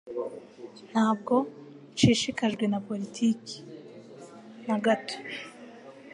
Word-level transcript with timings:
Ntabwo 0.91 1.35
nshishikajwe 1.93 2.65
na 2.71 2.79
politiki 2.87 3.55
na 4.67 4.77
gato 4.85 5.17